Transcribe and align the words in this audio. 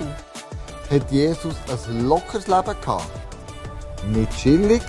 sein. 0.00 0.14
Hat 0.90 1.10
Jesus 1.12 1.54
ein 1.68 2.08
lockeres 2.08 2.46
Leben 2.46 2.80
gehabt? 2.80 3.10
Nicht 4.08 4.36
chillig, 4.36 4.82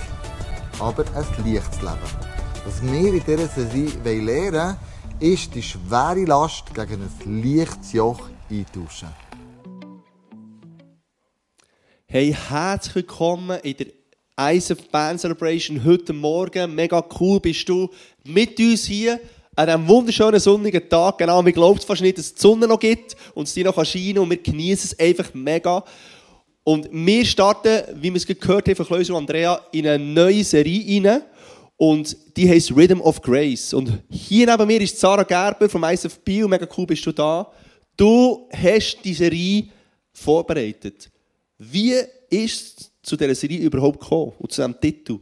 aber 0.80 1.04
ein 1.16 1.26
leichtes 1.46 1.82
Leben. 1.82 2.32
Was 2.66 2.82
wir 2.82 3.14
in 3.14 3.24
dieser 3.24 3.48
Serie 3.48 4.22
lernen 4.22 4.54
wollen, 4.54 4.78
ist 5.20 5.54
die 5.54 5.62
schwere 5.62 6.26
Last 6.26 6.74
gegen 6.74 7.02
ein 7.04 7.44
leichtes 7.44 7.94
Joch 7.94 8.30
eintauschen. 8.50 9.10
Hey, 12.08 12.36
herzlich 12.50 12.96
willkommen 12.96 13.60
in 13.62 13.76
der 13.78 13.88
ISF 14.54 14.90
Band 14.90 15.22
Celebration 15.22 15.84
heute 15.86 16.14
Morgen. 16.14 16.74
Mega 16.74 17.04
cool 17.20 17.40
bist 17.40 17.70
du 17.70 17.90
mit 18.26 18.60
uns 18.60 18.86
hier 18.86 19.20
an 19.56 19.68
diesem 19.68 19.88
wunderschönen 19.88 20.40
sonnigen 20.40 20.88
Tag. 20.88 21.18
Genau, 21.18 21.44
wir 21.46 21.52
glauben 21.52 21.80
fast 21.80 22.02
nicht, 22.02 22.18
dass 22.18 22.28
es 22.28 22.34
die 22.36 22.42
Sonne 22.42 22.68
noch 22.68 22.80
gibt 22.80 23.16
und 23.34 23.48
es 23.48 23.54
dir 23.54 23.66
noch 23.66 23.84
scheinen 23.86 24.20
und 24.20 24.30
wir 24.30 24.38
genießen 24.38 24.92
es 24.92 25.00
einfach 25.00 25.34
mega. 25.34 25.84
Und 26.64 26.88
wir 26.92 27.26
starten, 27.26 27.84
wie 28.02 28.12
wir 28.12 28.18
es 28.18 28.26
gehört 28.26 28.68
haben 28.68 28.76
von 28.76 28.86
Klaus 28.86 29.10
und 29.10 29.16
Andrea, 29.18 29.60
in 29.72 29.88
eine 29.88 30.04
neue 30.04 30.44
Serie 30.44 31.04
rein. 31.04 31.24
Und 31.76 32.16
die 32.38 32.48
heißt 32.48 32.76
Rhythm 32.76 33.02
of 33.02 33.22
Grace. 33.22 33.74
Und 33.74 34.04
hier 34.10 34.46
neben 34.46 34.68
mir 34.68 34.80
ist 34.82 35.00
Sarah 35.00 35.24
Gerber 35.24 35.68
vom 35.68 35.84
ISF 35.84 36.20
Bio. 36.20 36.48
Mega 36.48 36.68
cool 36.78 36.86
bist 36.86 37.06
du 37.06 37.12
da. 37.12 37.52
Du 37.98 38.48
hast 38.54 39.00
die 39.04 39.16
Serie 39.16 39.66
vorbereitet. 40.14 41.10
Wie 41.58 41.96
ist 42.30 42.80
es 42.80 42.92
zu 43.02 43.18
dieser 43.18 43.36
Serie 43.36 43.60
überhaupt 43.60 44.00
gekommen 44.00 44.34
und 44.38 44.52
zu 44.52 44.62
diesem 44.62 44.80
Titel? 44.80 45.20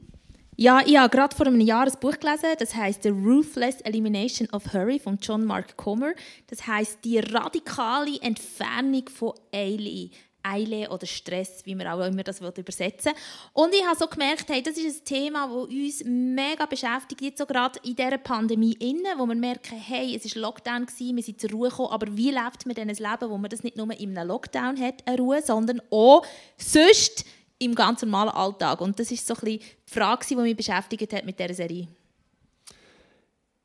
Ja, 0.62 0.82
ich 0.86 0.98
habe 0.98 1.08
gerade 1.08 1.34
vor 1.34 1.48
einem 1.48 1.62
Jahr 1.62 1.86
ein 1.86 2.00
Buch 2.02 2.20
gelesen, 2.20 2.50
das 2.60 2.76
heißt 2.76 3.04
The 3.04 3.12
Ruthless 3.12 3.80
Elimination 3.80 4.50
of 4.50 4.74
Hurry 4.74 5.00
von 5.00 5.18
John 5.22 5.46
Mark 5.46 5.78
Comer. 5.78 6.12
Das 6.48 6.68
heißt 6.68 7.00
die 7.06 7.20
radikale 7.20 8.22
Entfernung 8.22 9.08
von 9.08 9.32
Eile. 9.54 10.10
Eile 10.44 10.90
oder 10.90 11.06
Stress, 11.06 11.62
wie 11.64 11.76
man 11.76 11.88
auch 11.88 12.06
immer 12.06 12.24
das 12.24 12.42
übersetzen 12.42 13.14
will. 13.14 13.20
Und 13.54 13.74
ich 13.74 13.86
habe 13.86 13.98
so 13.98 14.08
gemerkt, 14.08 14.50
hey, 14.50 14.62
das 14.62 14.78
ist 14.78 15.02
ein 15.02 15.06
Thema, 15.06 15.48
das 15.48 15.74
uns 15.74 16.04
mega 16.06 16.66
beschäftigt, 16.66 17.22
jetzt 17.22 17.38
so 17.38 17.46
gerade 17.46 17.80
in 17.84 17.96
dieser 17.96 18.18
Pandemie 18.18 18.74
innen, 18.80 19.18
wo 19.18 19.26
wir 19.26 19.36
merken, 19.36 19.78
hey, 19.78 20.14
es 20.14 20.36
war 20.36 20.42
Lockdown, 20.42 20.86
gewesen, 20.86 21.16
wir 21.16 21.24
sind 21.24 21.40
zur 21.40 21.52
Ruhe 21.52 21.70
gekommen, 21.70 21.92
aber 21.92 22.18
wie 22.18 22.32
lebt 22.32 22.66
man 22.66 22.76
denn 22.76 22.90
ein 22.90 22.96
Leben, 22.96 23.30
wo 23.30 23.38
man 23.38 23.50
das 23.50 23.64
nicht 23.64 23.78
nur 23.78 23.92
in 23.98 24.18
einem 24.18 24.28
Lockdown 24.28 24.78
hat, 24.80 25.08
eine 25.08 25.18
Ruhe, 25.20 25.42
sondern 25.42 25.82
auch 25.90 26.26
sonst 26.58 27.26
im 27.60 27.76
ganz 27.76 28.02
normalen 28.02 28.30
Alltag. 28.30 28.82
Und 28.82 29.00
das 29.00 29.12
ist 29.12 29.28
so 29.28 29.36
ein 29.36 29.40
bisschen 29.42 29.60
die 29.60 29.94
Frage, 29.94 30.26
die 30.28 30.36
mich 30.36 30.58
beschäftigt 30.58 31.14
hat 31.14 31.26
mit 31.26 31.40
dieser 31.40 31.54
Serie. 31.54 31.88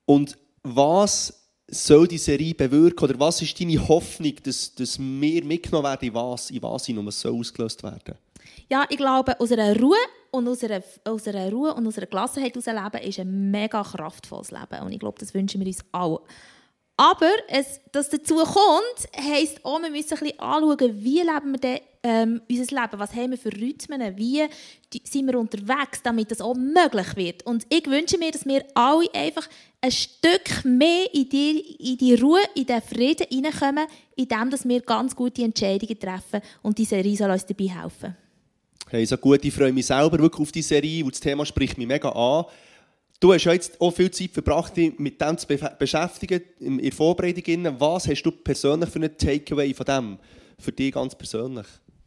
Und 0.05 0.37
was 0.63 1.45
soll 1.69 2.09
die 2.09 2.19
Serie 2.19 2.55
bewirken? 2.55 3.05
Oder 3.05 3.19
was 3.19 3.41
ist 3.41 3.59
deine 3.59 3.89
Hoffnung, 3.89 4.35
dass, 4.43 4.75
dass 4.75 4.99
wir 4.99 5.45
mitgenommen 5.45 5.85
werden, 5.85 6.09
in 6.09 6.15
was, 6.15 6.51
in 6.51 6.63
was 6.63 6.89
und 6.89 7.07
was 7.07 7.21
soll 7.21 7.39
ausgelöst 7.39 7.83
werden? 7.83 8.17
Ja, 8.71 8.85
ich 8.89 8.97
glaube, 8.97 9.39
aus 9.41 9.53
einer 9.53 9.79
Ruhe 9.79 9.97
und 10.31 10.49
aus 10.49 10.65
einer, 10.65 10.83
aus 11.05 11.27
einer 11.29 11.51
Ruhe 11.51 11.75
und 11.75 11.87
aus 11.87 11.97
einer 11.97 12.07
Gelassenheit 12.07 12.55
heraus 12.55 12.67
leben 12.67 13.09
ist 13.09 13.19
ein 13.21 13.51
mega 13.51 13.83
kraftvolles 13.83 14.51
Leben. 14.51 14.83
Und 14.83 14.93
ich 14.93 14.99
glaube, 14.99 15.19
das 15.19 15.33
wünschen 15.35 15.61
wir 15.61 15.67
uns 15.67 15.85
alle. 15.93 16.21
Aber 16.97 17.31
es, 17.49 17.81
dass 17.93 18.09
dazu 18.09 18.37
kommt, 18.37 19.09
heisst 19.17 19.65
auch, 19.65 19.81
wir 19.81 19.91
müssen 19.91 20.15
ein 20.15 20.21
bisschen 20.21 20.39
anschauen, 20.39 21.05
wie 21.05 21.21
leben 21.21 21.53
wir 21.53 21.59
denn, 21.59 21.81
ähm, 22.05 22.43
unser 22.51 22.83
Leben, 22.83 22.99
was 22.99 23.15
haben 23.15 23.31
wir 23.31 23.39
für 23.39 23.51
Rhythmen, 23.51 24.17
wie 24.17 24.43
sind 25.05 25.27
wir 25.27 25.39
unterwegs, 25.39 26.03
damit 26.03 26.31
das 26.31 26.43
auch 26.43 26.55
möglich 26.55 27.17
wird. 27.17 27.47
Und 27.47 27.67
ich 27.71 27.87
wünsche 27.87 28.19
mir, 28.19 28.31
dass 28.31 28.45
wir 28.45 28.63
alle 28.75 29.13
einfach 29.15 29.49
ein 29.81 29.91
Stück 29.91 30.65
mehr 30.65 31.07
in 31.15 31.29
die, 31.31 31.77
in 31.79 31.97
die 31.97 32.15
Ruhe, 32.15 32.41
in 32.55 32.67
den 32.67 32.83
Frieden 32.83 33.27
hineinkommen, 33.31 33.87
indem 34.17 34.51
wir 34.65 34.81
ganz 34.83 35.17
gute 35.17 35.43
Entscheidungen 35.43 35.99
treffen 35.99 36.43
und 36.63 36.77
diese 36.77 36.97
Serie 36.97 37.17
soll 37.17 37.31
uns 37.31 37.47
dabei 37.47 37.69
helfen. 37.69 38.17
Hey, 38.91 39.07
so 39.07 39.17
gut, 39.17 39.43
ich 39.43 39.55
freue 39.55 39.73
mich 39.73 39.87
selber 39.87 40.19
wirklich 40.19 40.43
auf 40.43 40.53
die 40.53 40.63
Serie, 40.63 41.03
weil 41.03 41.11
das 41.11 41.21
Thema 41.21 41.47
spricht 41.47 41.79
mich 41.79 41.87
mega 41.87 42.11
an. 42.11 42.45
Du 43.19 43.33
hast 43.33 43.45
jetzt 43.45 43.81
auch 43.81 43.91
viel 43.91 44.11
Zeit 44.11 44.31
verbracht, 44.31 44.77
dich 44.77 44.99
mit 44.99 45.19
dem 45.19 45.39
zu 45.39 45.47
beschäftigen, 45.79 46.43
in 46.59 46.79
der 46.79 46.93
Vorbereitung. 46.93 47.81
Was 47.81 48.07
hast 48.07 48.23
du 48.23 48.31
persönlich 48.31 48.91
für 48.91 48.99
einen 48.99 49.17
Takeaway 49.17 49.73
von 49.73 49.87
dem, 49.87 50.19
für 50.59 50.73
dich 50.73 50.93
ganz 50.93 51.15
persönlich? 51.15 51.67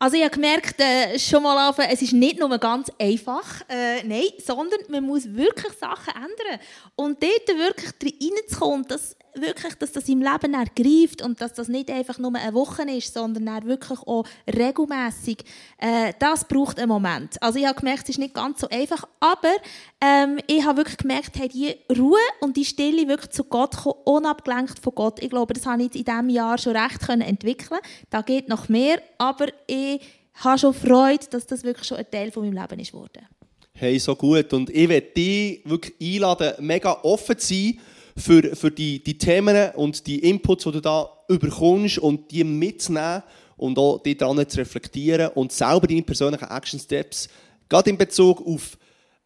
Also 0.00 0.16
ich 0.16 0.22
habe 0.22 0.34
gemerkt, 0.34 0.80
äh, 0.80 1.18
schon 1.18 1.42
mal 1.42 1.68
auf, 1.68 1.78
es 1.78 2.02
ist 2.02 2.12
nicht 2.12 2.38
nur 2.38 2.56
ganz 2.58 2.90
einfach, 3.00 3.62
äh, 3.68 4.04
nein, 4.04 4.28
sondern 4.44 4.78
man 4.88 5.04
muss 5.04 5.24
wirklich 5.34 5.72
Sachen 5.72 6.14
ändern. 6.14 6.60
Und 6.94 7.20
dort 7.20 7.48
wirklich 7.48 8.14
reinzukommen, 8.22 8.86
dass, 8.86 9.16
wirklich, 9.34 9.74
dass 9.74 9.90
das 9.90 10.08
im 10.08 10.22
Leben 10.22 10.54
ergreift 10.54 11.20
und 11.22 11.40
dass 11.40 11.52
das 11.54 11.66
nicht 11.66 11.90
einfach 11.90 12.18
nur 12.18 12.32
eine 12.34 12.54
Woche 12.54 12.82
ist, 12.90 13.12
sondern 13.12 13.66
wirklich 13.66 13.98
auch 14.00 14.24
regelmässig. 14.46 15.44
Äh, 15.78 16.12
das 16.20 16.44
braucht 16.44 16.78
einen 16.78 16.88
Moment. 16.88 17.42
Also 17.42 17.58
ich 17.58 17.66
habe 17.66 17.78
gemerkt, 17.78 18.04
es 18.04 18.10
ist 18.10 18.18
nicht 18.18 18.34
ganz 18.34 18.60
so 18.60 18.68
einfach, 18.68 19.04
aber 19.18 19.52
ähm, 20.00 20.38
ich 20.46 20.64
habe 20.64 20.78
wirklich 20.78 20.98
gemerkt, 20.98 21.36
hey, 21.38 21.48
die 21.48 21.76
Ruhe 21.98 22.18
und 22.40 22.56
die 22.56 22.64
Stille 22.64 23.08
wirklich 23.08 23.30
zu 23.30 23.44
Gott 23.44 23.76
kommen, 23.76 23.96
unabgelenkt 24.04 24.78
von 24.78 24.94
Gott. 24.94 25.20
Ich 25.20 25.30
glaube, 25.30 25.54
das 25.54 25.66
habe 25.66 25.82
ich 25.82 25.94
in 25.94 26.04
diesem 26.04 26.28
Jahr 26.28 26.56
schon 26.58 26.76
recht 26.76 27.00
können 27.00 27.22
entwickeln. 27.22 27.80
Da 28.10 28.22
geht 28.22 28.48
noch 28.48 28.68
mehr, 28.68 29.02
aber 29.18 29.48
ich 29.68 30.00
habe 30.34 30.58
schon 30.58 30.74
Freude, 30.74 31.26
dass 31.30 31.46
das 31.46 31.62
wirklich 31.62 31.86
schon 31.86 31.98
ein 31.98 32.10
Teil 32.10 32.32
von 32.32 32.44
meinem 32.44 32.60
Leben 32.60 32.80
ist 32.80 32.92
geworden. 32.92 33.26
Hey, 33.72 33.98
so 33.98 34.16
gut. 34.16 34.52
Und 34.52 34.70
ich 34.70 34.88
werde 34.88 35.06
dich 35.16 35.60
wirklich 35.64 35.94
einladen, 36.00 36.54
mega 36.58 36.98
offen 37.02 37.38
zu 37.38 37.54
sein 37.54 37.78
für, 38.16 38.56
für 38.56 38.70
die, 38.70 39.02
die 39.02 39.16
Themen 39.16 39.70
und 39.74 40.06
die 40.06 40.18
Inputs, 40.28 40.64
die 40.64 40.72
du 40.72 40.80
da 40.80 41.08
überkommst 41.28 41.98
und 41.98 42.30
die 42.30 42.42
mitzunehmen 42.42 43.22
und 43.56 43.78
auch 43.78 43.98
die 44.02 44.16
daran 44.16 44.48
zu 44.48 44.58
reflektieren 44.58 45.30
und 45.34 45.52
selber 45.52 45.86
deine 45.86 46.02
persönlichen 46.02 46.48
Action 46.48 46.80
Steps, 46.80 47.28
gerade 47.68 47.90
in 47.90 47.98
Bezug 47.98 48.44
auf 48.46 48.78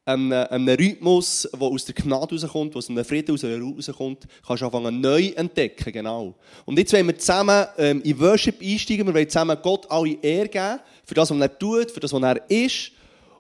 einen, 0.05 0.33
einen 0.33 0.69
Rhythmus, 0.69 1.49
der 1.53 1.63
aus 1.63 1.85
der 1.85 1.95
Gnade 1.95 2.35
rauskommt, 2.35 2.75
aus 2.77 2.91
einem 2.91 3.05
Frieden 3.05 3.37
rauskommt, 3.37 4.27
kannst 4.47 4.63
du 4.63 4.67
anfangen 4.67 5.01
neu 5.01 5.29
entdecken, 5.37 5.93
genau. 5.93 6.35
Und 6.65 6.79
jetzt 6.79 6.93
wollen 6.93 7.07
wir 7.07 7.19
zusammen 7.19 7.67
ähm, 7.79 8.03
in 8.03 8.19
Worship 8.19 8.61
einsteigen, 8.61 9.07
wir 9.07 9.15
wollen 9.15 9.29
zusammen 9.29 9.57
Gott 9.63 9.91
alle 9.91 10.19
Ehre 10.21 10.49
geben, 10.49 10.81
für 11.05 11.15
das, 11.15 11.31
was 11.31 11.41
er 11.41 11.59
tut, 11.59 11.91
für 11.91 12.01
das, 12.01 12.13
was 12.13 12.23
er 12.23 12.51
ist. 12.51 12.93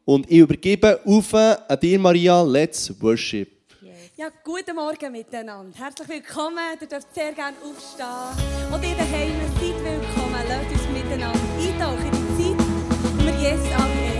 Und 0.04 0.30
ich 0.30 0.38
übergebe 0.38 1.00
auf 1.04 1.34
an 1.34 1.56
dir, 1.80 1.98
Maria, 1.98 2.42
let's 2.42 2.92
worship. 3.00 3.62
Ja, 4.16 4.28
guten 4.44 4.76
Morgen 4.76 5.10
miteinander. 5.10 5.76
Herzlich 5.76 6.08
willkommen. 6.08 6.58
Ihr 6.80 6.86
dürft 6.86 7.12
sehr 7.14 7.32
gerne 7.32 7.56
aufstehen. 7.58 8.72
Und 8.72 8.84
ihr 8.84 8.94
daheim 8.94 9.32
seid 9.58 9.84
willkommen. 9.84 10.42
Lasst 10.48 10.70
uns 10.70 10.88
miteinander 10.92 11.40
eintauchen 11.58 12.06
in 12.06 12.12
die 12.12 12.56
Zeit, 12.56 12.66
wo 13.16 13.24
wir 13.24 13.50
Jesus 13.50 13.72
alle 13.72 14.11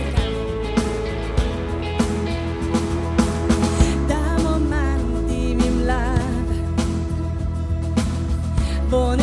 wo 8.93 9.22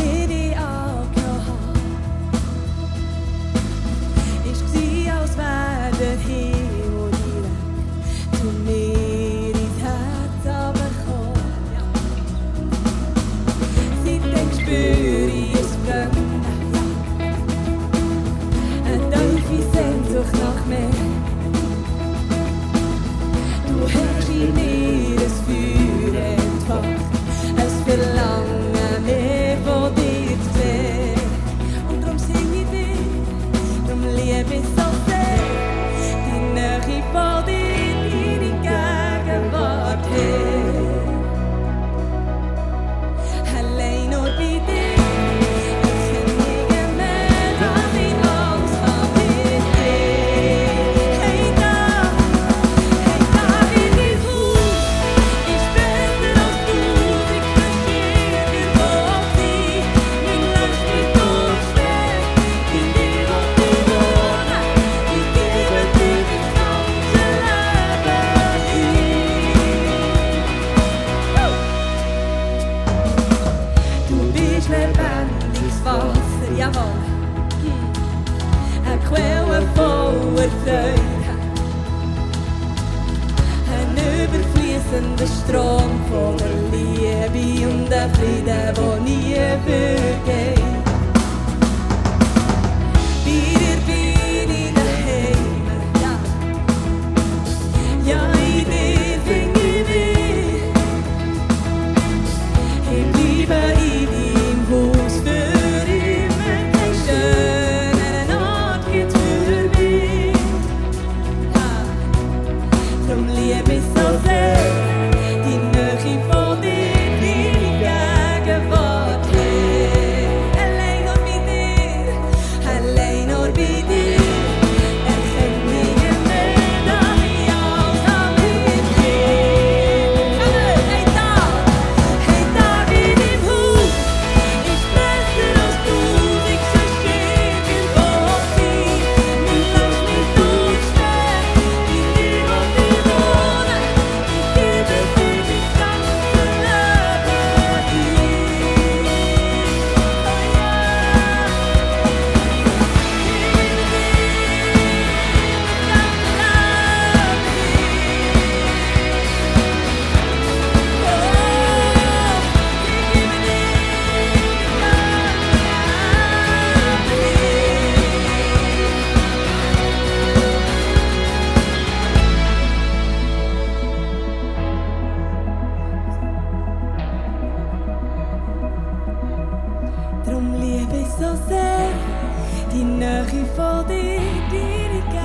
die 182.73 182.85
nacht 182.85 183.35
voor 183.55 183.85
die 183.87 184.19
die 184.51 185.20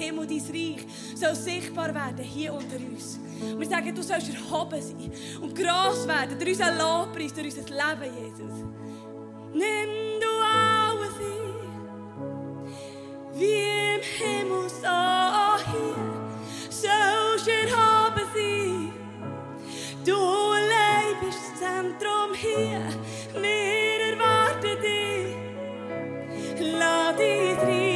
Himmel, 0.00 0.26
dein 0.26 0.38
Reich 0.38 0.86
soll 1.14 1.34
sichtbar 1.34 1.94
werden 1.94 2.24
hier 2.24 2.54
unter 2.54 2.76
uns. 2.76 3.18
Wir 3.58 3.68
sagen, 3.68 3.94
du 3.94 4.02
sollst 4.02 4.30
erhoben 4.30 4.80
sein 4.80 5.12
und 5.42 5.54
gross 5.54 6.06
werden 6.08 6.38
durch 6.38 6.50
unseren 6.50 6.78
Lobpreis, 6.78 7.34
durch 7.34 7.56
unser 7.58 7.68
Leben, 7.68 8.14
Jesus. 8.16 8.64
Nimm 9.52 10.20
du 10.20 10.32
alles 10.42 11.16
hin, 11.18 11.54
wie 13.34 13.94
im 13.94 14.02
Himmel 14.18 14.68
so 14.68 14.86
auch 14.86 15.62
hier, 15.70 15.96
sollst 16.70 17.46
du 17.46 17.50
erhoben 17.50 18.26
sein. 18.34 18.92
Du 20.04 20.16
allein 20.16 21.14
bist 21.20 21.38
das 21.52 21.60
Zentrum 21.60 22.30
hier, 22.34 22.82
wir 23.40 24.00
erwarten 24.12 24.76
dich. 24.82 25.36
Lass 26.78 27.16
dich 27.16 27.58
rein. 27.58 27.89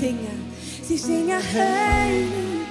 singen. 0.00 0.50
Sie 0.82 0.96
singen, 0.96 1.42
heilig, 1.52 2.66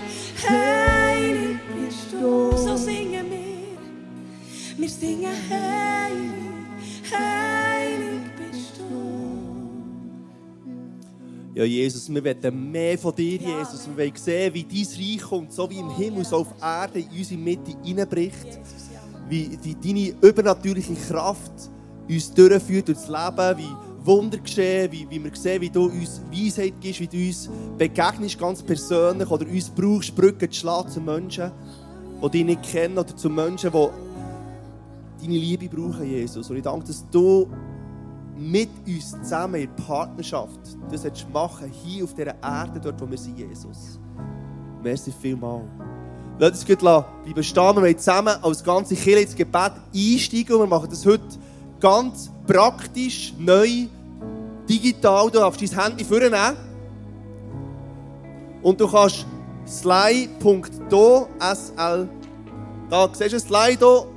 heilig 0.50 1.60
bist 1.76 2.12
du. 2.12 2.58
So 2.58 2.76
singen 2.76 3.26
wir. 3.30 4.78
Wir 4.78 4.90
singen, 4.90 5.36
heilig, 5.50 6.32
heilig 7.12 8.22
bist 8.38 8.80
du. 8.80 8.84
Ja, 11.54 11.64
Jesus, 11.64 12.10
wir 12.14 12.24
wollen 12.24 12.72
mehr 12.72 12.98
von 12.98 13.16
dir, 13.16 13.38
Jesus. 13.38 13.88
Wir 13.88 13.98
wollen 13.98 14.16
sehen, 14.16 14.54
wie 14.54 14.64
dein 14.64 14.86
Reich 14.86 15.22
kommt, 15.22 15.54
so 15.54 15.70
wie 15.70 15.80
im 15.80 15.92
Himmel, 15.92 16.26
so 16.26 16.38
auf 16.38 16.54
Erde 16.62 17.00
in 17.00 17.10
unsere 17.18 17.40
Mitte 17.40 17.76
hineinbricht. 17.84 18.60
Wie 19.28 19.58
die, 19.64 19.76
deine 19.76 20.16
übernatürliche 20.28 20.96
Kraft 20.96 21.52
uns 22.10 22.34
durchführt 22.34 22.88
durch 22.88 22.98
das 22.98 23.08
Leben, 23.08 23.58
wie 23.60 23.89
Wunder 24.06 24.38
geschehen, 24.38 24.92
wie, 24.92 25.08
wie 25.10 25.24
wir 25.24 25.36
sehen, 25.36 25.62
wie 25.62 25.70
du 25.70 25.86
uns 25.86 26.22
Weisheit 26.32 26.74
gibst, 26.80 27.00
wie 27.00 27.08
du 27.08 27.18
uns 27.18 27.50
begegnest 27.78 28.40
ganz 28.40 28.64
persönlich 28.64 29.30
oder 29.30 29.46
uns 29.48 29.70
brauchst, 29.70 30.16
Brücken 30.16 30.52
zu 30.52 30.60
schlagen 30.60 30.90
zu 30.90 31.02
Menschen, 31.02 31.52
die 32.24 32.30
dich 32.30 32.46
nicht 32.46 32.64
kennen 32.64 32.98
oder 32.98 33.16
zu 33.16 33.30
Menschen, 33.30 33.72
die 33.72 33.88
deine 35.22 35.38
Liebe 35.38 35.68
brauchen, 35.68 36.06
Jesus. 36.06 36.50
Und 36.50 36.58
ich 36.58 36.64
danke, 36.64 36.88
dass 36.88 37.06
du 37.10 37.48
mit 38.38 38.70
uns 38.88 39.12
zusammen 39.12 39.62
in 39.62 39.76
Partnerschaft 39.76 40.60
das 40.90 41.04
machen, 41.34 41.72
hier 41.84 42.06
auf 42.06 42.14
dieser 42.14 42.36
Erde, 42.42 42.80
dort, 42.82 43.02
wo 43.02 43.10
wir 43.10 43.18
sind, 43.18 43.38
Jesus. 43.38 44.00
Merci 44.82 45.12
vielmals. 45.12 45.66
Lass 46.40 46.52
uns 46.52 46.66
gut 46.66 46.80
bleiben 46.80 47.44
stehen. 47.44 47.76
Wir 47.76 47.82
wollen 47.82 47.98
zusammen 47.98 48.36
als 48.42 48.64
ganze 48.64 48.96
Kirche 48.96 49.24
ins 49.24 49.36
Gebet 49.36 49.74
einsteigen 49.94 50.56
und 50.56 50.62
wir 50.62 50.68
machen 50.68 50.90
das 50.90 51.06
heute 51.06 51.26
ganz 51.80 52.32
praktisch, 52.46 53.34
neu, 53.38 53.88
digital. 54.68 55.30
Du 55.32 55.40
darfst 55.40 55.62
dein 55.62 55.84
Handy 55.84 56.04
vornehmen 56.04 56.58
und 58.62 58.80
du 58.80 58.88
kannst 58.88 59.26
sly.do, 59.66 61.28
SL, 61.40 62.10
da 62.90 63.10
siehst 63.14 63.34
du 63.34 63.40
Slido, 63.40 64.08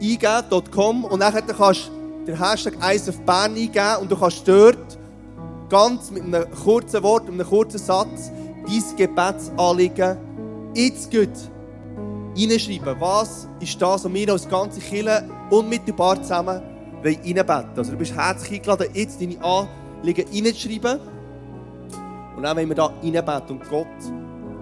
eingeben.com 0.00 1.04
und 1.04 1.20
dann 1.20 1.34
kannst 1.46 1.88
du 1.88 2.24
den 2.24 2.38
Hashtag 2.38 2.74
ISF 2.94 3.20
Bern 3.20 3.54
eingeben 3.54 3.96
und 4.00 4.10
du 4.10 4.16
kannst 4.16 4.46
dort 4.48 4.98
ganz 5.68 6.10
mit 6.10 6.22
einem 6.22 6.50
kurzen 6.50 7.02
Wort, 7.02 7.24
mit 7.24 7.34
einem 7.34 7.48
kurzen 7.48 7.78
Satz 7.78 8.30
dein 8.66 8.96
Gebetsanliegen 8.96 10.16
jetzt 10.74 11.10
gut 11.10 11.28
reinschreiben. 12.36 12.96
Was 13.00 13.48
ist 13.60 13.80
das, 13.80 14.04
was 14.04 14.12
wir 14.12 14.32
als 14.32 14.48
ganze 14.48 14.80
Kirche 14.80 15.28
unmittelbar 15.50 16.20
zusammen 16.22 16.75
reinbeten? 17.06 17.70
Also 17.76 17.92
du 17.92 17.98
bist 17.98 18.14
herzlich 18.14 18.58
eingeladen, 18.60 18.88
jetzt 18.94 19.20
deine 19.20 19.42
Anliegen 19.42 20.26
reinzuschreiben. 20.32 21.00
Und 22.36 22.42
dann 22.42 22.56
wollen 22.56 22.68
wir 22.68 22.76
da 22.76 22.86
reinbeten 23.02 23.58
und 23.58 23.68
Gott 23.68 23.86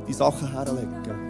die 0.07 0.13
Sachen 0.13 0.51
herlegen. 0.53 1.25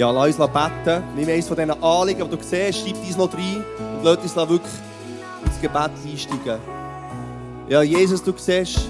Ja, 0.00 0.10
lass 0.10 0.38
uns 0.38 0.50
beten. 0.50 1.02
Nimm 1.14 1.28
eines 1.28 1.46
von 1.46 1.58
diesen 1.58 1.82
Anliegen, 1.82 2.30
die 2.30 2.36
du 2.36 2.42
siehst, 2.42 2.80
schreib 2.80 2.96
dies 3.06 3.18
noch 3.18 3.30
rein 3.34 3.62
und 3.98 4.02
lass 4.02 4.16
uns 4.16 4.34
wirklich 4.34 4.89
ins 5.60 5.72
Gebet 5.72 5.90
einsteigen. 6.04 6.60
Ja, 7.68 7.82
Jesus, 7.82 8.22
du 8.22 8.32
siehst 8.36 8.88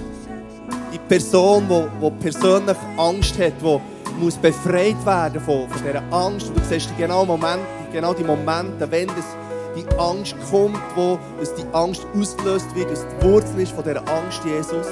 die 0.93 0.99
Person, 0.99 1.67
die, 1.69 2.09
persönlich 2.21 2.77
Angst 2.97 3.37
hat, 3.39 3.53
die 3.61 3.79
muss 4.19 4.35
befreit 4.35 5.05
werden 5.05 5.41
von, 5.41 5.67
von 5.69 5.81
dieser 5.85 6.03
Angst. 6.11 6.47
Und 6.47 6.57
du 6.57 6.63
siehst 6.67 6.89
die 6.89 7.01
genau 7.01 7.25
Momente, 7.25 7.65
genau 7.91 8.13
die 8.13 8.23
Momente, 8.23 8.89
wenn 8.89 9.07
das 9.07 9.37
die 9.75 9.85
Angst 9.97 10.35
kommt, 10.49 10.79
wo 10.95 11.17
dass 11.39 11.53
die 11.55 11.65
Angst 11.71 12.05
ausgelöst 12.17 12.75
wird, 12.75 12.91
dass 12.91 13.05
die 13.07 13.25
Wurzel 13.25 13.61
ist 13.61 13.71
von 13.71 13.83
dieser 13.83 14.01
Angst, 14.09 14.43
Jesus. 14.43 14.87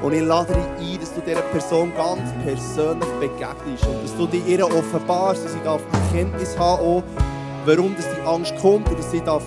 Und 0.00 0.12
ich 0.12 0.22
lade 0.22 0.54
dich 0.54 0.92
ein, 0.92 1.00
dass 1.00 1.12
du 1.12 1.20
dieser 1.20 1.42
Person 1.42 1.92
ganz 1.96 2.22
persönlich 2.44 3.08
begegnest 3.20 3.84
und 3.86 4.04
dass 4.04 4.16
du 4.16 4.26
dir 4.26 4.46
ihr 4.46 4.64
offenbarst, 4.64 5.44
dass 5.44 5.52
sie 5.52 5.62
darf 5.64 5.82
Erkenntnis 5.92 6.56
haben, 6.56 6.82
auch, 6.82 7.02
warum 7.66 7.94
dass 7.96 8.06
die 8.08 8.20
Angst 8.26 8.54
kommt 8.62 8.88
und 8.88 8.98
dass 8.98 9.10
sie 9.10 9.20
darf, 9.20 9.42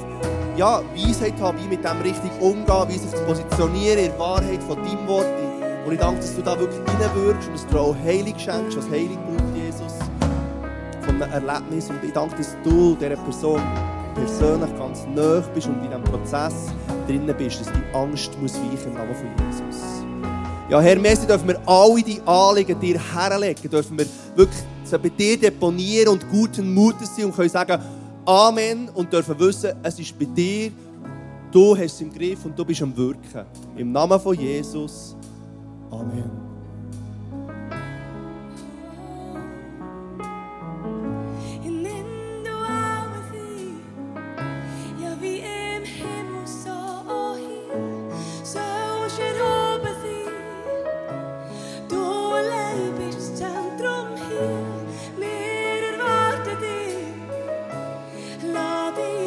ja, 0.62 0.84
Weisheit 0.94 1.34
haben, 1.42 1.58
wie 1.64 1.68
mit 1.68 1.84
dem 1.84 2.02
richtig 2.02 2.30
umgehen, 2.40 2.86
wie 2.88 2.98
sich 3.00 3.12
positionieren 3.26 3.98
in 3.98 4.12
der 4.12 4.20
Wahrheit 4.20 4.62
von 4.62 4.78
deinem 4.78 5.08
Wort. 5.08 5.26
Und 5.84 5.92
ich 5.92 6.00
danke, 6.00 6.20
dass 6.20 6.36
du 6.36 6.44
da 6.44 6.60
wirklich 6.60 6.80
reinwirkst 6.88 7.48
und 7.48 7.56
dass 7.56 7.66
du 7.66 7.80
auch 7.80 7.96
Heilig 8.06 8.36
schenkst, 8.38 8.78
was 8.78 8.88
Heilig 8.92 9.18
braucht, 9.26 9.56
Jesus, 9.56 9.94
von 11.02 11.20
einem 11.20 11.32
Erlebnis. 11.34 11.90
Und 11.90 12.04
ich 12.04 12.14
danke, 12.14 12.36
dass 12.36 12.56
du 12.64 12.96
dieser 12.96 13.16
Person 13.16 13.60
persönlich 14.14 14.78
ganz 14.78 15.08
nahe 15.16 15.44
bist 15.52 15.66
und 15.66 15.84
in 15.84 15.90
diesem 15.90 16.04
Prozess 16.04 16.54
drinnen 17.08 17.36
bist, 17.36 17.62
dass 17.62 17.68
die 17.74 17.96
Angst 17.96 18.40
muss 18.40 18.54
weichen 18.54 18.92
im 18.92 18.94
Namen 18.94 19.16
von 19.16 19.30
Jesus. 19.44 19.82
Ja, 20.70 20.80
Herr 20.80 21.00
Messi, 21.00 21.26
dürfen 21.26 21.48
wir 21.48 21.60
alle 21.66 22.04
die 22.04 22.22
Anliegen 22.24 22.80
dir 22.80 23.00
herlegen, 23.16 23.68
dürfen 23.68 23.98
wir 23.98 24.06
wirklich 24.36 24.62
bei 24.92 25.10
dir 25.10 25.40
deponieren 25.40 26.10
und 26.10 26.30
guten 26.30 26.72
Mutes 26.72 27.16
sein 27.16 27.26
und 27.26 27.36
können 27.36 27.50
sagen 27.50 27.82
Amen 28.26 28.90
und 28.90 29.12
dürfen 29.12 29.40
wissen, 29.40 29.74
es 29.84 30.00
ist 30.00 30.18
bei 30.18 30.26
dir, 30.26 30.72
du 31.52 31.76
hast 31.76 31.94
es 31.94 32.02
im 32.02 32.14
Griff 32.14 32.46
und 32.46 32.58
du 32.58 32.64
bist 32.64 32.82
am 32.82 32.96
Wirken. 32.96 33.46
Im 33.76 33.92
Namen 33.92 34.20
von 34.20 34.38
Jesus. 34.38 35.16
Amen. 35.90 36.51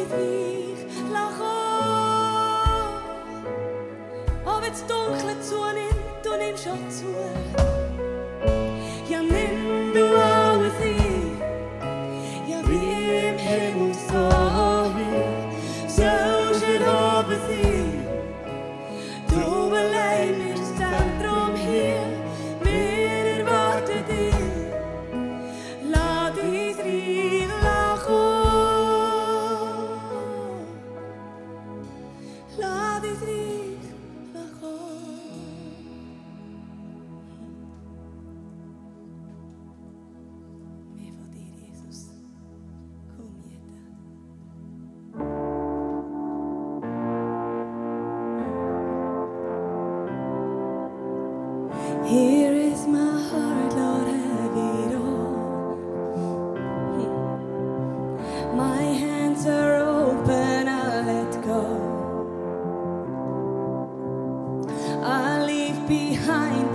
Dich 0.09 0.85
kommen. 1.37 1.55
Auch 4.45 4.61
wenn 4.61 4.71
das 4.71 4.85
Dunkle 4.85 5.39
zunimmt, 5.41 5.95
du 6.23 6.37
nimmst 6.37 6.67
auch 6.67 6.89
zu. 6.89 7.74
behind. 65.87 66.74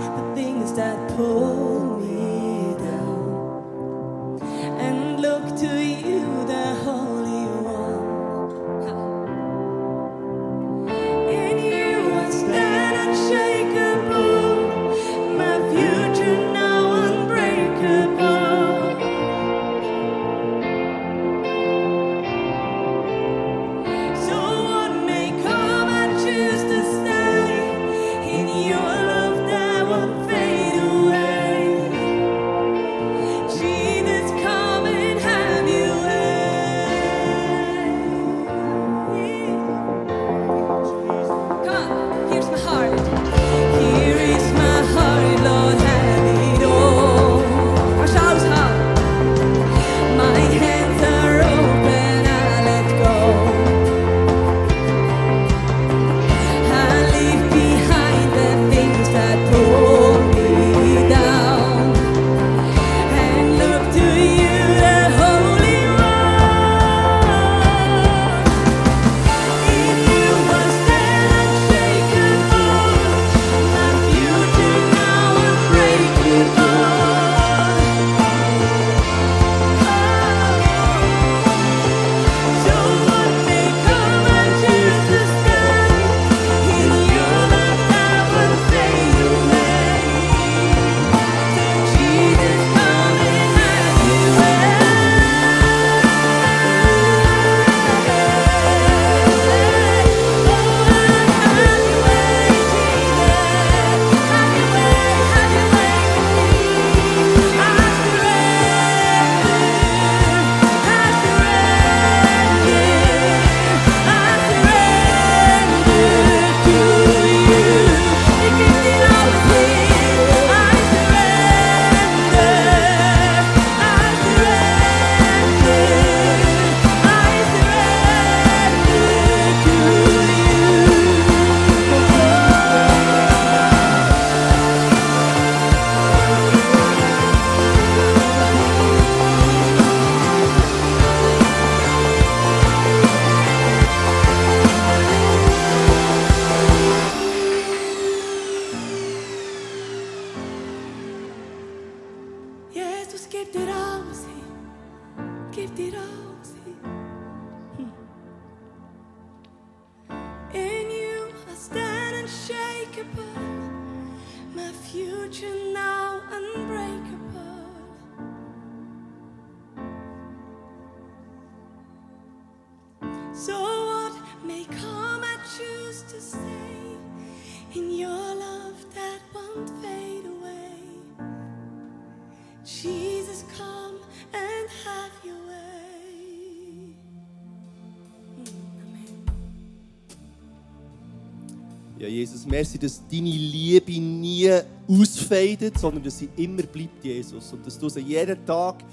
Jesus, 192.41 192.45
merci, 192.45 192.79
dass 192.79 193.01
deine 193.07 193.29
Liebe 193.29 193.99
nie 193.99 194.49
ausfeidet, 194.87 195.77
sondern 195.77 196.03
dass 196.03 196.17
sie 196.17 196.29
immer 196.37 196.63
bleibt, 196.63 197.03
Jesus. 197.03 197.53
Und 197.53 197.65
dass 197.65 197.77
du 197.77 197.89
sie 197.89 197.99
jeden 197.99 198.43
Tag 198.45 198.83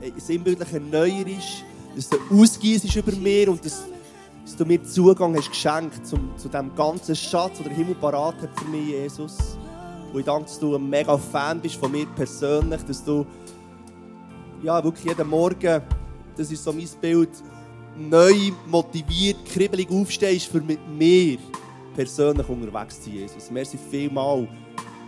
äh, 0.00 0.10
sinnbildlich 0.18 0.72
erneuerst, 0.72 1.64
dass 1.96 2.08
du 2.10 2.18
ausgießt 2.30 2.94
über 2.96 3.12
mir 3.12 3.50
und 3.50 3.64
dass, 3.64 3.84
dass 4.44 4.56
du 4.56 4.64
mir 4.64 4.82
Zugang 4.82 5.34
hast 5.36 5.48
geschenkt 5.48 6.06
zum, 6.06 6.36
zu 6.36 6.48
dem 6.48 6.74
ganzen 6.74 7.16
Schatz, 7.16 7.58
der 7.62 7.72
Himmel 7.72 7.94
parat 7.94 8.42
hat 8.42 8.50
für 8.58 8.66
mich, 8.66 8.88
Jesus. 8.88 9.36
Und 10.12 10.20
ich 10.20 10.26
danke, 10.26 10.44
dass 10.44 10.58
du 10.58 10.74
ein 10.74 10.88
mega 10.88 11.16
Fan 11.16 11.60
bist 11.60 11.76
von 11.76 11.90
mir 11.90 12.06
persönlich, 12.14 12.82
dass 12.82 13.04
du 13.04 13.24
ja, 14.62 14.82
wirklich 14.82 15.06
jeden 15.06 15.28
Morgen, 15.28 15.82
das 16.36 16.50
ist 16.50 16.62
so 16.62 16.72
mein 16.72 16.88
Bild, 17.00 17.30
neu 17.96 18.52
motiviert, 18.66 19.44
kribbelig 19.46 19.88
aufstehst, 19.90 20.46
für 20.46 20.60
mit 20.60 20.80
mir 20.88 21.38
persönlich 21.98 22.48
unterwegs 22.48 23.04
sein, 23.04 23.14
Jesus. 23.14 23.50
Merci 23.50 23.76
vielmal 23.76 24.46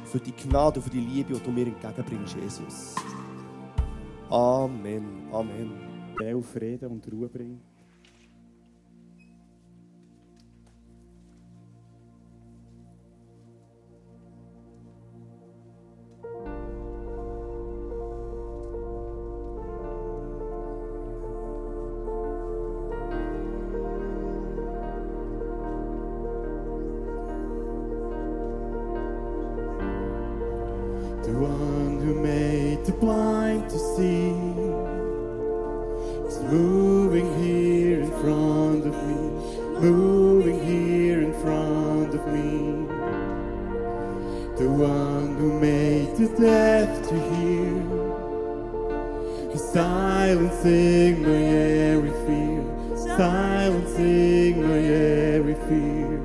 für 0.07 0.19
die 0.19 0.33
Gnade 0.33 0.81
und 0.81 0.83
für 0.83 0.91
die 0.91 0.99
Liebe, 0.99 1.35
die 1.35 1.41
du 1.41 1.51
mir 1.53 1.69
entgegenbringst, 1.69 2.35
Jesus. 2.35 2.97
Amen. 4.29 5.29
Amen. 5.31 5.71
Bell 6.19 6.43
Frieden 6.43 6.91
und 6.91 7.13
Ruhe 7.13 7.29
bringen. 7.29 7.70
Deaf 46.39 47.09
to 47.09 47.15
hear 47.35 47.91
silencing 49.73 51.23
my 51.23 51.29
every 51.29 52.11
fear, 52.27 52.63
silencing 53.17 54.63
my 54.67 54.79
every 54.79 55.55
fear. 55.55 56.19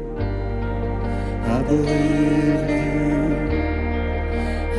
I 1.43 1.61
believe 1.61 2.61
in 2.65 2.81
you. 2.89 3.23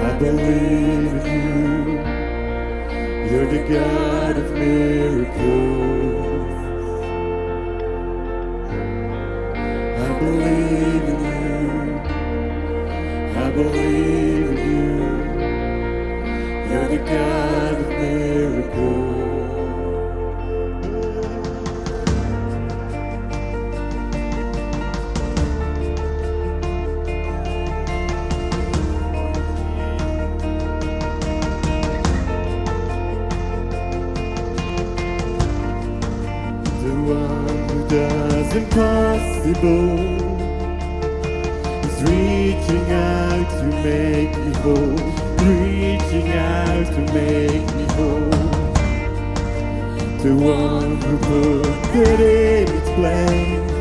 I 0.03 0.19
believe 0.19 1.13
in 1.13 1.27
you. 1.35 2.01
You're 3.31 3.51
the 3.51 3.63
God 3.73 4.37
of 4.37 4.53
miracles. 4.53 5.96
The 16.97 17.05
God 17.05 17.75
of 17.75 17.89
miracles. 17.89 19.06
Out 46.87 46.95
to 46.95 47.01
make 47.13 47.75
me 47.75 47.85
whole. 47.95 48.31
The 50.23 50.35
one 50.35 50.97
who 51.03 51.63
put 51.93 52.21
it 52.21 52.69
in 52.69 52.77
its 52.77 52.91
place. 52.91 53.73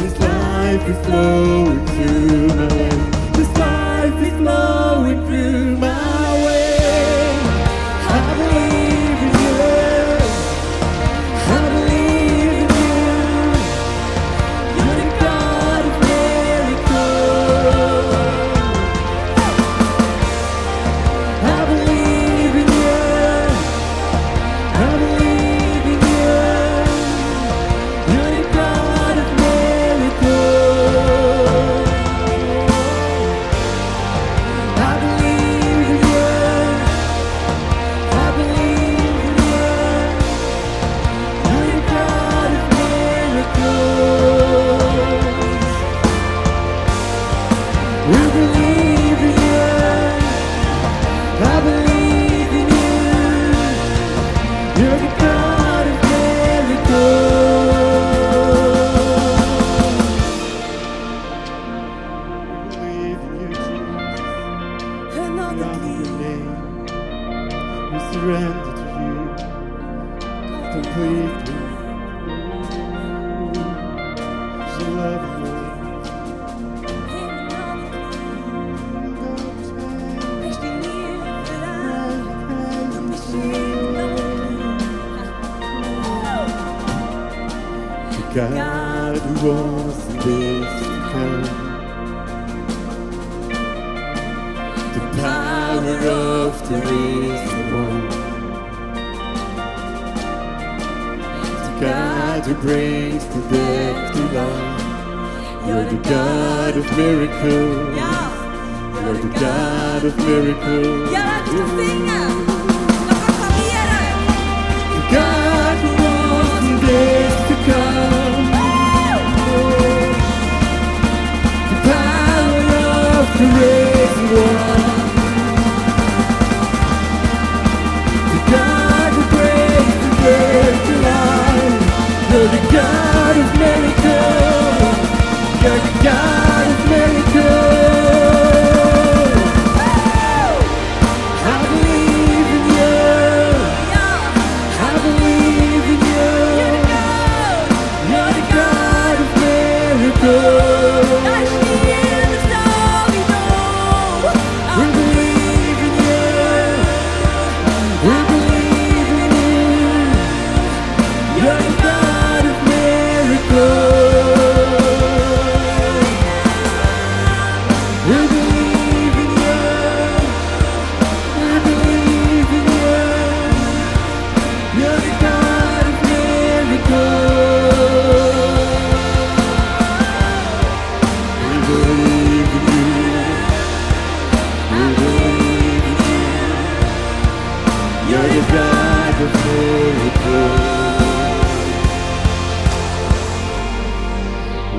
His 0.00 0.18
life 0.20 0.88
is 0.88 1.06
flowing 1.06 1.86
through 1.86 2.48
my 2.48 2.68
way. 2.74 2.90
His 3.36 3.50
life 3.58 4.22
is 4.22 4.34
flowing 4.34 5.26
through 5.26 5.76
my 5.78 6.44
way. 6.44 6.78
I 8.10 8.67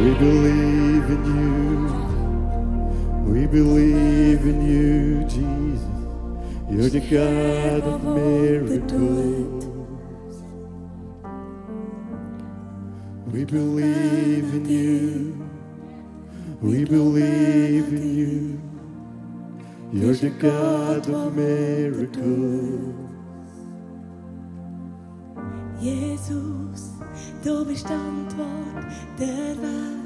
We 0.10 0.16
believe 0.16 1.06
in 1.16 1.24
you. 1.38 1.86
We 3.32 3.46
believe 3.46 4.42
in 4.42 4.60
you, 4.66 5.24
Jesus. 5.26 5.86
You're 6.68 6.90
the 6.90 7.00
God 7.00 7.84
of 7.84 8.04
miracles. 8.04 9.66
We 13.28 13.46
believe 13.46 14.52
in 14.56 14.66
you. 14.68 15.48
We 16.60 16.86
believe 16.86 17.94
in 17.94 18.16
you. 18.18 18.60
You're 19.94 20.16
the 20.16 20.32
God 20.32 21.08
of 21.08 21.36
miracles. 21.36 22.96
Jesus, 25.80 26.90
du 27.44 27.64
bist 27.64 27.86
Antwort, 27.92 28.88
der 29.20 29.50
Ziel. 29.54 29.99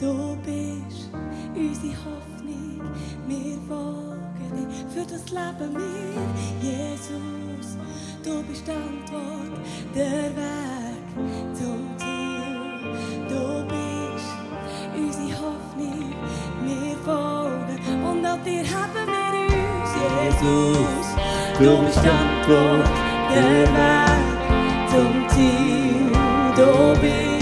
Du 0.00 0.34
bist 0.46 1.10
unsere 1.54 1.94
Hoffnung, 2.06 2.80
wir 3.28 3.58
folgen 3.68 4.50
dir 4.56 4.68
für 4.88 5.04
das 5.04 5.24
Leben 5.28 5.74
mir. 5.74 6.22
Jesus, 6.62 7.76
du 8.24 8.42
bist 8.44 8.66
die 8.66 8.70
Antwort, 8.70 9.60
der 9.94 10.34
Weg 10.34 11.04
zum 11.52 11.80
Ziel. 11.98 12.56
Du 13.28 13.42
bist 13.68 14.32
unsere 14.96 15.38
Hoffnung, 15.38 16.14
wir 16.64 16.96
folgen 17.04 17.78
und 18.02 18.24
an 18.24 18.42
dir 18.42 18.64
haben 18.64 18.94
wir 18.94 19.10
uns. 19.38 19.90
Jesus, 20.00 21.08
du 21.58 21.70
bist 21.84 22.00
die 22.02 22.08
Antwort, 22.08 22.88
der 23.34 23.68
Weg 23.76 24.30
zum 24.88 25.28
Ziel. 25.28 26.10
Du 26.56 26.70
bist 27.02 27.40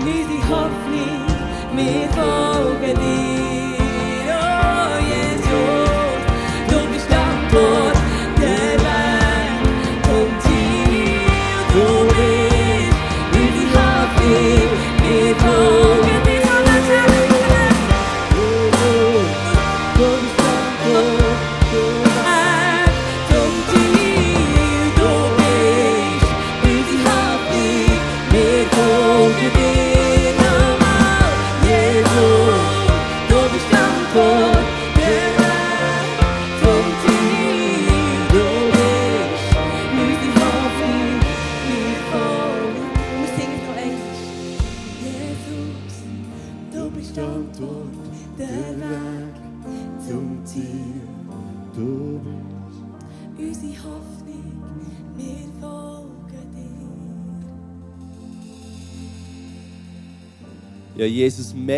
unsere 0.00 0.48
Hoffnung, 0.48 0.87
wir 1.78 2.08
folgen 2.10 2.97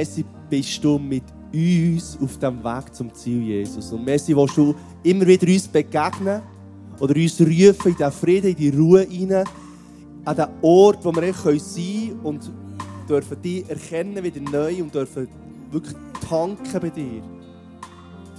Messi 0.00 0.24
bist 0.48 0.82
du 0.82 0.98
mit 0.98 1.24
uns 1.52 2.16
auf 2.22 2.38
dem 2.38 2.64
Weg 2.64 2.94
zum 2.94 3.12
Ziel, 3.12 3.42
Jesus. 3.42 3.92
Und 3.92 4.02
Messi, 4.02 4.34
willst 4.34 4.56
du 4.56 4.74
immer 5.02 5.26
wieder 5.26 5.46
uns 5.46 5.68
begegnen 5.68 6.40
oder 6.98 7.14
uns 7.14 7.38
rufen 7.38 7.88
in 7.90 7.96
diesen 7.96 8.12
Frieden, 8.12 8.50
in 8.50 8.56
die 8.56 8.70
Ruhe 8.70 9.02
hinein, 9.02 9.44
an 10.24 10.36
den 10.36 10.46
Ort, 10.62 11.04
wo 11.04 11.14
wir 11.14 11.34
sein 11.34 11.42
können 11.42 12.20
und 12.22 12.50
dürfen 13.06 13.42
dich 13.42 13.68
erkennen 13.68 14.24
wieder 14.24 14.40
neu 14.40 14.82
und 14.82 14.94
dürfen 14.94 15.28
wirklich 15.70 15.96
tanken 16.26 16.80
bei 16.80 16.88
dir. 16.88 17.22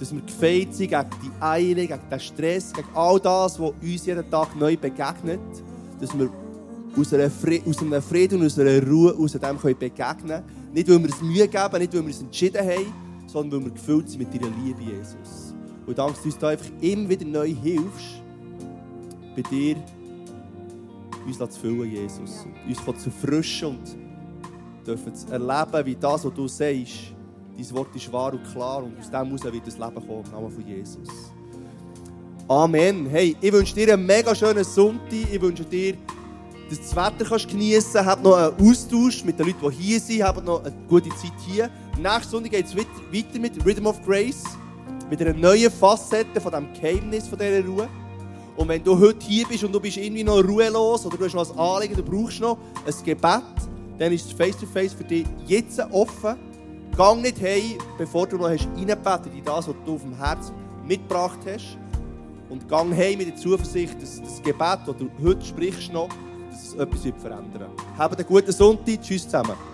Dass 0.00 0.12
wir 0.12 0.20
gefeit 0.22 0.74
sind 0.74 0.90
gegen 0.90 1.10
die 1.22 1.30
Eile, 1.40 1.86
gegen 1.86 2.00
den 2.10 2.20
Stress, 2.20 2.72
gegen 2.72 2.88
all 2.92 3.20
das, 3.20 3.60
was 3.60 3.72
uns 3.80 4.06
jeden 4.06 4.28
Tag 4.28 4.56
neu 4.56 4.76
begegnet. 4.76 5.38
Dass 6.00 6.18
wir 6.18 6.28
aus 6.98 7.14
einem 7.14 7.30
Frieden 7.30 8.40
und 8.40 8.46
aus 8.46 8.58
einer 8.58 8.84
Ruhe 8.84 9.14
aus 9.14 9.30
dem 9.30 9.58
können 9.58 9.78
begegnen 9.78 10.26
können. 10.26 10.61
Nicht, 10.72 10.88
weil 10.88 11.02
wir 11.02 11.10
es 11.10 11.20
Mühe 11.20 11.48
geben, 11.48 11.78
nicht, 11.78 11.94
weil 11.94 12.02
wir 12.02 12.10
es 12.10 12.20
entschieden 12.20 12.66
haben, 12.66 12.92
sondern 13.26 13.60
weil 13.60 13.66
wir 13.66 13.72
gefüllt 13.72 14.08
sind 14.08 14.20
mit 14.20 14.34
deiner 14.34 14.54
Liebe, 14.56 14.82
Jesus. 14.82 15.54
Und 15.86 15.98
danke, 15.98 16.12
dass 16.14 16.22
du 16.22 16.28
uns 16.28 16.38
da 16.38 16.48
einfach 16.48 16.70
immer 16.80 17.08
wieder 17.08 17.24
neu 17.24 17.54
hilfst, 17.54 18.22
bei 19.36 19.42
dir 19.42 19.76
uns 21.26 21.38
zu 21.38 21.60
füllen, 21.60 21.90
Jesus. 21.90 22.46
Und 22.66 22.88
uns 22.88 23.02
zu 23.02 23.10
frischen 23.10 23.68
und 23.68 23.96
dürfen 24.86 25.14
zu 25.14 25.30
erleben, 25.30 25.86
wie 25.86 25.96
das, 25.96 26.24
was 26.24 26.34
du 26.34 26.48
sagst, 26.48 27.12
dein 27.56 27.70
Wort 27.72 27.94
ist 27.94 28.12
wahr 28.12 28.32
und 28.32 28.44
klar 28.52 28.82
und 28.82 28.98
aus 28.98 29.10
dem 29.10 29.26
heraus 29.26 29.44
wird 29.44 29.66
das 29.66 29.78
Leben 29.78 29.94
kommen, 29.94 30.24
im 30.24 30.30
Namen 30.32 30.50
von 30.50 30.66
Jesus. 30.66 31.08
Amen. 32.48 33.06
Hey, 33.06 33.36
ich 33.40 33.52
wünsche 33.52 33.74
dir 33.74 33.94
einen 33.94 34.04
mega 34.04 34.34
schönen 34.34 34.64
Sonntag. 34.64 35.12
Ich 35.12 35.40
wünsche 35.40 35.64
dir, 35.64 35.96
dass 36.72 36.78
du 36.78 36.94
das 36.94 36.96
Wetter 36.96 37.28
kannst 37.28 37.48
geniessen 37.48 37.92
kannst. 37.92 38.08
Habt 38.08 38.22
noch 38.22 38.34
einen 38.34 38.70
Austausch 38.70 39.24
mit 39.24 39.38
den 39.38 39.46
Leuten, 39.46 39.70
die 39.70 39.82
hier 39.82 40.00
sind. 40.00 40.22
Habt 40.22 40.44
noch 40.44 40.64
eine 40.64 40.74
gute 40.88 41.10
Zeit 41.10 41.32
hier. 41.46 41.70
Nächste 41.98 42.30
Sonntag 42.30 42.52
geht 42.52 42.66
es 42.66 42.76
weiter 42.76 43.38
mit 43.38 43.64
Rhythm 43.64 43.86
of 43.86 44.02
Grace. 44.04 44.44
Mit 45.10 45.20
einer 45.20 45.34
neuen 45.34 45.70
Facette 45.70 46.40
von 46.40 46.50
diesem 46.50 46.72
Geheimnis 46.72 47.28
von 47.28 47.38
dieser 47.38 47.64
Ruhe. 47.64 47.88
Und 48.56 48.68
wenn 48.68 48.82
du 48.82 48.98
heute 48.98 49.24
hier 49.26 49.46
bist 49.46 49.64
und 49.64 49.72
du 49.72 49.80
bist 49.80 49.96
irgendwie 49.96 50.24
noch 50.24 50.42
ruhelos 50.42 51.04
oder 51.04 51.16
du 51.16 51.24
hast 51.24 51.34
noch 51.34 51.50
ein 51.50 51.58
Anliegen, 51.58 51.96
du 51.96 52.02
brauchst 52.02 52.40
noch 52.40 52.58
ein 52.86 53.04
Gebet, 53.04 53.42
dann 53.98 54.12
ist 54.12 54.26
das 54.26 54.32
Face-to-Face 54.32 54.94
für 54.94 55.04
dich 55.04 55.26
jetzt 55.46 55.78
offen. 55.90 56.36
Gang 56.96 57.22
nicht 57.22 57.40
heim, 57.40 57.78
bevor 57.98 58.26
du 58.26 58.36
noch 58.36 58.48
reingebetet 58.48 59.32
in 59.34 59.44
das, 59.44 59.68
was 59.68 59.74
du 59.84 59.94
auf 59.94 60.02
dem 60.02 60.16
Herzen 60.16 60.54
mitgebracht 60.86 61.38
hast. 61.46 61.78
Und 62.48 62.68
gang 62.68 62.94
heim 62.94 63.18
mit 63.18 63.28
der 63.28 63.36
Zuversicht, 63.36 64.00
dass 64.00 64.20
das 64.20 64.42
Gebet, 64.42 64.80
das 64.86 64.96
du 64.98 65.10
heute 65.22 65.44
sprichst, 65.44 65.92
noch, 65.92 66.08
dass 66.52 66.74
etwas 66.74 67.00
verändern 67.20 67.60
wird. 67.60 67.70
Habt 67.98 68.18
einen 68.18 68.26
guten 68.26 68.52
Sonntag. 68.52 69.00
Tschüss 69.02 69.24
zusammen. 69.24 69.71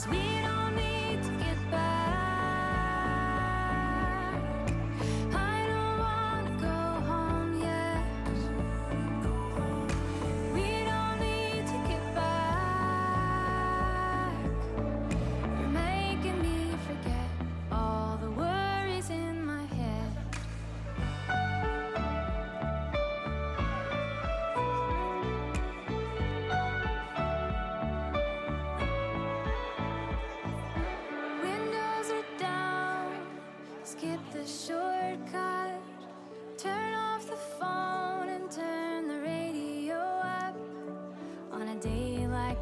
Cause 0.00 0.08
we 0.08 0.39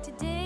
today, 0.03 0.38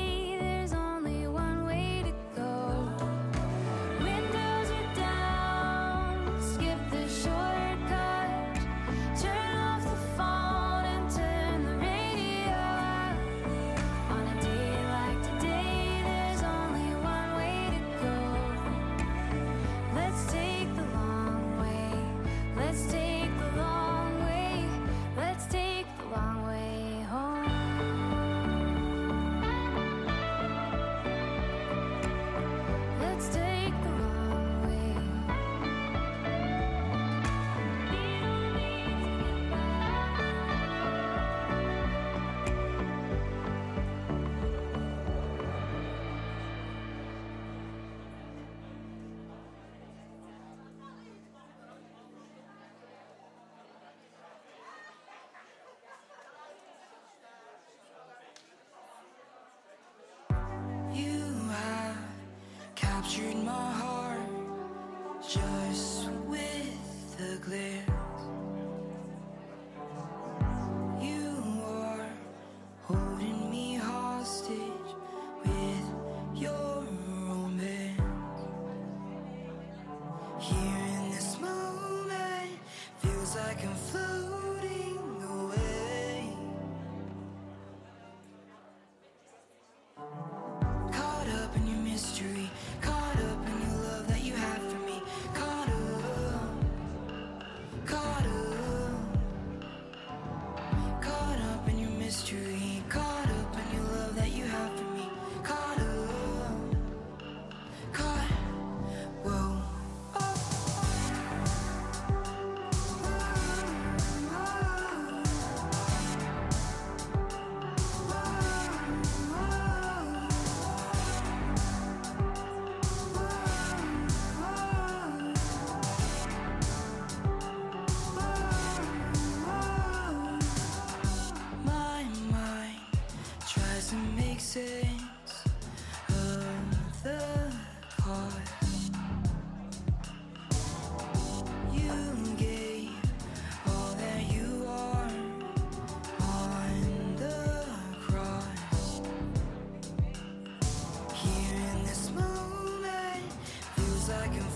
I 154.14 154.28
can 154.28 154.51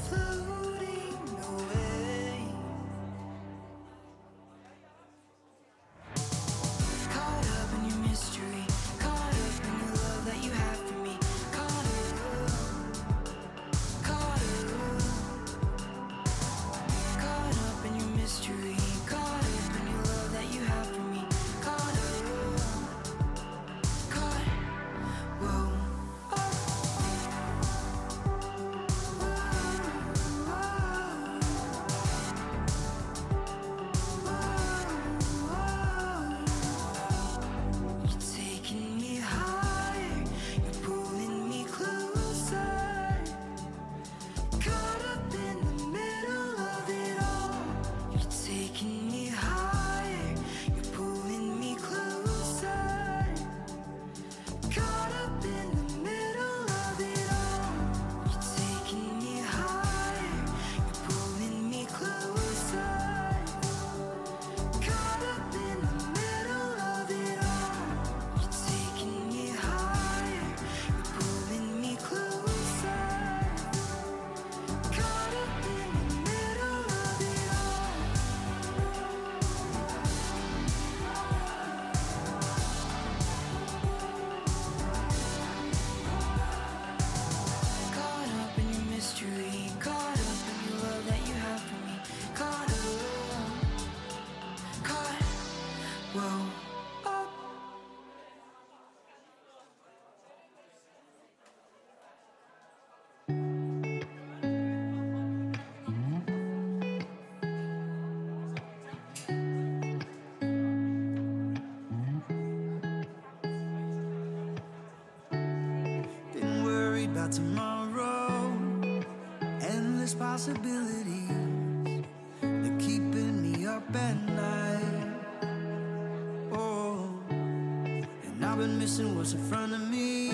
was 129.04 129.34
in 129.34 129.44
front 129.44 129.74
of 129.74 129.80
me. 129.90 130.30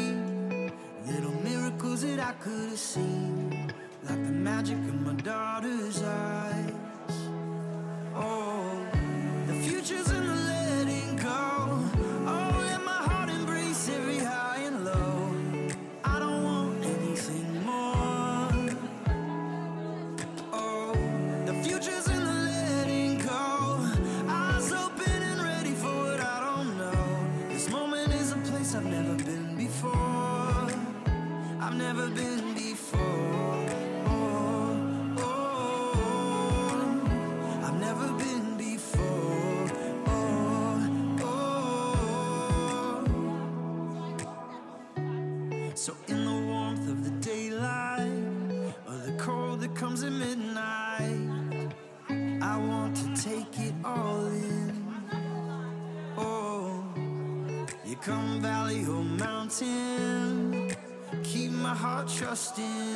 Little 1.07 1.33
miracles 1.43 2.03
that 2.03 2.21
I 2.21 2.33
could 2.33 2.69
have 2.71 2.79
seen, 2.79 3.73
like 4.05 4.25
the 4.25 4.33
magic 4.33 4.77
in 4.77 5.05
my 5.05 5.15
daughter's 5.15 6.03
eyes. 6.03 6.73
Oh, 8.15 8.87
the 9.47 9.55
future's. 9.55 10.22
lost 62.43 62.59
in 62.59 62.92